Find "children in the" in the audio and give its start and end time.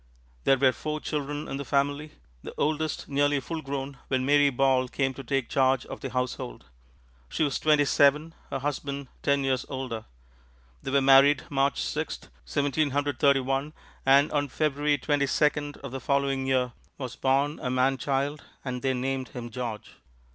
0.99-1.63